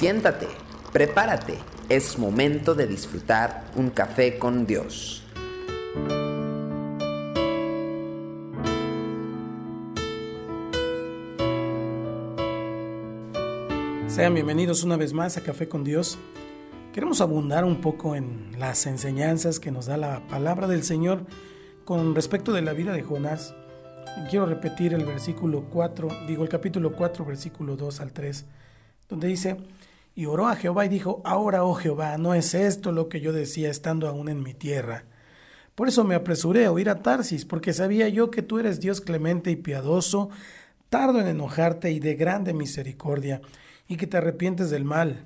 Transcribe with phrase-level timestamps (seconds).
[0.00, 0.48] Siéntate,
[0.94, 1.58] prepárate,
[1.90, 5.22] es momento de disfrutar un café con Dios.
[14.08, 16.18] Sean bienvenidos una vez más a Café con Dios.
[16.94, 21.26] Queremos abundar un poco en las enseñanzas que nos da la palabra del Señor
[21.84, 23.54] con respecto de la vida de Jonás.
[24.30, 28.46] Quiero repetir el versículo 4, digo el capítulo 4, versículo 2 al 3,
[29.10, 29.58] donde dice,
[30.14, 33.32] y oró a Jehová y dijo, ahora, oh Jehová, no es esto lo que yo
[33.32, 35.04] decía estando aún en mi tierra.
[35.74, 39.00] Por eso me apresuré a huir a Tarsis, porque sabía yo que tú eres Dios
[39.00, 40.30] clemente y piadoso,
[40.88, 43.40] tardo en enojarte y de grande misericordia,
[43.88, 45.24] y que te arrepientes del mal.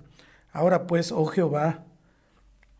[0.52, 1.84] Ahora pues, oh Jehová,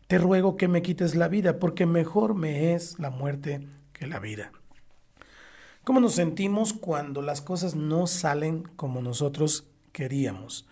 [0.07, 4.19] te ruego que me quites la vida, porque mejor me es la muerte que la
[4.19, 4.51] vida.
[5.83, 10.67] ¿Cómo nos sentimos cuando las cosas no salen como nosotros queríamos?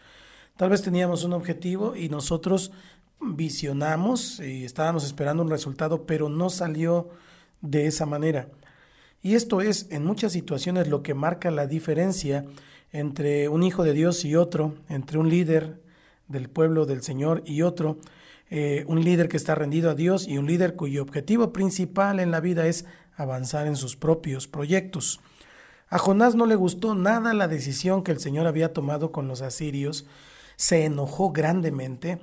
[0.56, 2.72] Tal vez teníamos un objetivo y nosotros
[3.20, 7.10] visionamos y estábamos esperando un resultado, pero no salió
[7.62, 8.50] de esa manera.
[9.24, 12.46] Y esto es en muchas situaciones lo que marca la diferencia
[12.92, 15.82] entre un hijo de Dios y otro, entre un líder
[16.28, 17.98] del pueblo del Señor y otro,
[18.52, 22.30] eh, un líder que está rendido a Dios y un líder cuyo objetivo principal en
[22.30, 25.20] la vida es avanzar en sus propios proyectos.
[25.90, 29.42] A Jonás no le gustó nada la decisión que el Señor había tomado con los
[29.42, 30.06] asirios,
[30.56, 32.20] se enojó grandemente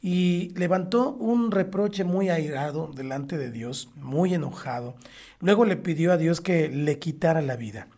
[0.00, 4.94] y levantó un reproche muy airado delante de Dios, muy enojado.
[5.40, 7.88] Luego le pidió a Dios que le quitara la vida.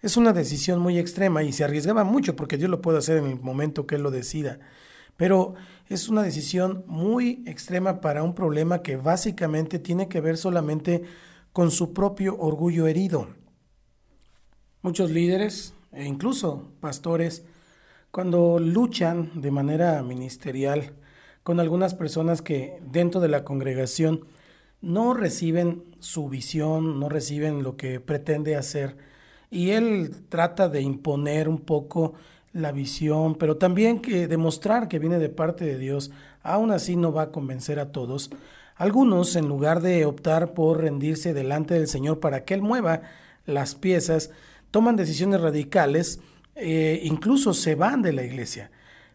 [0.00, 3.26] Es una decisión muy extrema y se arriesgaba mucho porque Dios lo puede hacer en
[3.26, 4.58] el momento que Él lo decida.
[5.16, 5.54] Pero
[5.88, 11.02] es una decisión muy extrema para un problema que básicamente tiene que ver solamente
[11.52, 13.28] con su propio orgullo herido.
[14.82, 17.44] Muchos líderes e incluso pastores,
[18.18, 20.92] cuando luchan de manera ministerial
[21.44, 24.24] con algunas personas que dentro de la congregación
[24.80, 28.96] no reciben su visión, no reciben lo que pretende hacer,
[29.52, 32.14] y él trata de imponer un poco
[32.52, 36.10] la visión, pero también que demostrar que viene de parte de Dios,
[36.42, 38.30] aún así no va a convencer a todos.
[38.74, 43.02] Algunos, en lugar de optar por rendirse delante del Señor para que Él mueva
[43.46, 44.32] las piezas,
[44.72, 46.18] toman decisiones radicales,
[46.58, 48.70] e incluso se van de la iglesia.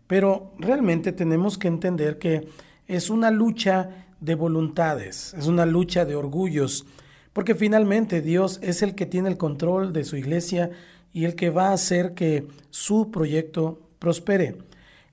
[0.07, 2.47] Pero realmente tenemos que entender que
[2.87, 6.85] es una lucha de voluntades, es una lucha de orgullos,
[7.33, 10.71] porque finalmente Dios es el que tiene el control de su iglesia
[11.11, 14.57] y el que va a hacer que su proyecto prospere.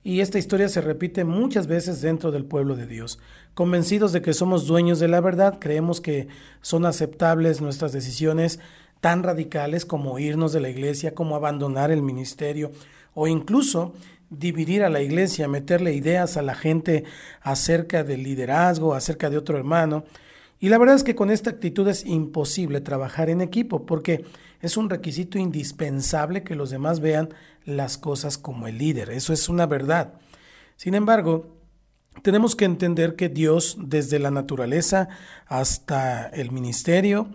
[0.03, 3.19] Y esta historia se repite muchas veces dentro del pueblo de Dios.
[3.53, 6.27] Convencidos de que somos dueños de la verdad, creemos que
[6.61, 8.59] son aceptables nuestras decisiones
[9.01, 12.71] tan radicales como irnos de la iglesia, como abandonar el ministerio
[13.13, 13.93] o incluso
[14.29, 17.03] dividir a la iglesia, meterle ideas a la gente
[17.41, 20.05] acerca del liderazgo, acerca de otro hermano.
[20.59, 24.23] Y la verdad es que con esta actitud es imposible trabajar en equipo porque
[24.61, 27.29] es un requisito indispensable que los demás vean
[27.65, 29.09] las cosas como el líder.
[29.09, 30.13] Eso es una verdad.
[30.77, 31.57] Sin embargo,
[32.21, 35.09] tenemos que entender que Dios, desde la naturaleza
[35.47, 37.27] hasta el ministerio,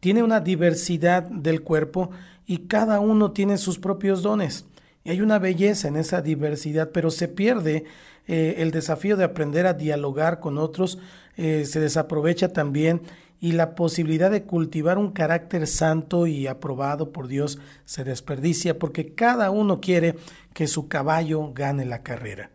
[0.00, 2.10] tiene una diversidad del cuerpo
[2.46, 4.64] y cada uno tiene sus propios dones.
[5.04, 7.84] Y hay una belleza en esa diversidad, pero se pierde
[8.26, 10.98] eh, el desafío de aprender a dialogar con otros,
[11.36, 13.02] eh, se desaprovecha también
[13.40, 19.14] y la posibilidad de cultivar un carácter santo y aprobado por Dios se desperdicia porque
[19.14, 20.16] cada uno quiere
[20.52, 22.50] que su caballo gane la carrera.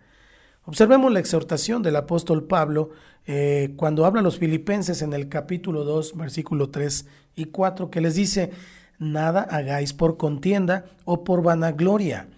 [0.68, 2.90] Observemos la exhortación del apóstol Pablo
[3.28, 7.06] eh, cuando habla a los filipenses en el capítulo 2, versículo 3
[7.36, 8.52] y 4, que les dice,
[8.98, 12.30] nada hagáis por contienda o por vanagloria,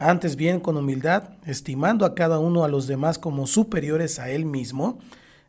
[0.00, 4.46] antes bien con humildad, estimando a cada uno a los demás como superiores a él
[4.46, 4.98] mismo,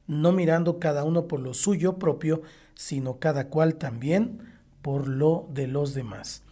[0.05, 2.43] no mirando cada uno por lo suyo propio,
[2.75, 4.41] sino cada cual también
[4.83, 6.43] por lo de los demás.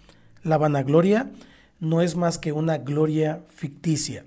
[0.42, 1.32] La vanagloria
[1.80, 4.26] no es más que una gloria ficticia.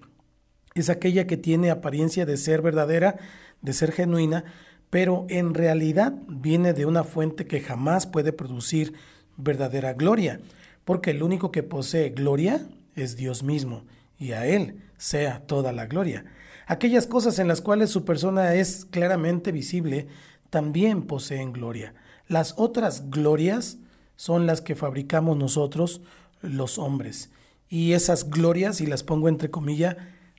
[0.79, 3.17] Es aquella que tiene apariencia de ser verdadera,
[3.63, 4.45] de ser genuina,
[4.91, 8.95] pero en realidad viene de una fuente que jamás puede producir
[9.37, 10.41] verdadera gloria,
[10.85, 13.85] porque el único que posee gloria es Dios mismo,
[14.19, 16.25] y a Él sea toda la gloria.
[16.67, 20.07] Aquellas cosas en las cuales su persona es claramente visible
[20.51, 21.95] también poseen gloria.
[22.29, 23.79] Las otras glorias
[24.17, 26.03] son las que fabricamos nosotros,
[26.41, 27.31] los hombres.
[27.69, 29.97] Y esas glorias, y las pongo entre comillas,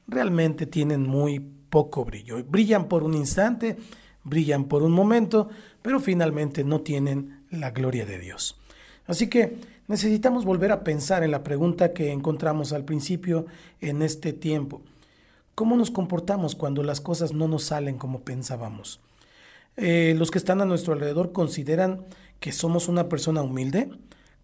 [0.09, 2.43] realmente tienen muy poco brillo.
[2.43, 3.77] Brillan por un instante,
[4.23, 5.49] brillan por un momento,
[5.81, 8.57] pero finalmente no tienen la gloria de Dios.
[9.07, 9.57] Así que
[9.87, 13.45] necesitamos volver a pensar en la pregunta que encontramos al principio
[13.81, 14.81] en este tiempo.
[15.55, 18.99] ¿Cómo nos comportamos cuando las cosas no nos salen como pensábamos?
[19.77, 22.05] Eh, ¿Los que están a nuestro alrededor consideran
[22.39, 23.89] que somos una persona humilde?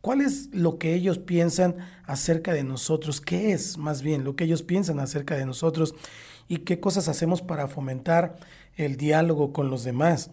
[0.06, 3.22] ¿Cuál es lo que ellos piensan acerca de nosotros?
[3.22, 5.96] ¿Qué es más bien lo que ellos piensan acerca de nosotros?
[6.48, 8.38] ¿Y qué cosas hacemos para fomentar
[8.75, 10.30] el diálogo con los demás?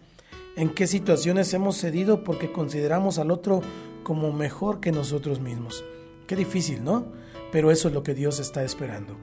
[0.55, 3.61] ¿En qué situaciones hemos cedido porque consideramos al otro
[4.03, 5.83] como mejor que nosotros mismos?
[6.27, 7.07] Qué difícil, ¿no?
[7.51, 9.17] Pero eso es lo que Dios está esperando.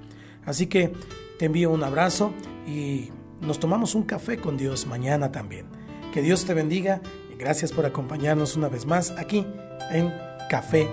[0.45, 0.93] Así que
[1.39, 2.33] te envío un abrazo
[2.67, 3.11] y
[3.41, 5.67] nos tomamos un café con Dios mañana también.
[6.13, 7.01] Que Dios te bendiga
[7.41, 9.47] gracias por acompañarnos una vez más aquí
[9.91, 10.13] en
[10.51, 10.87] Café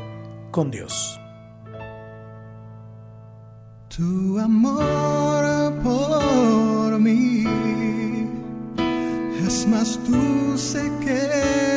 [0.49, 1.19] con Dios.
[3.95, 7.43] Tu amor por mí
[9.45, 11.76] es más dulce que